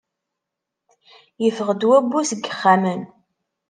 Yeffeɣ-d 1.43 1.81
wabbu 1.89 2.19
deg 2.29 2.41
yixxamen. 2.45 3.01